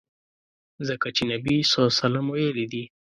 [0.87, 1.73] ځکه چي نبي ص
[2.31, 2.83] ویلي دي.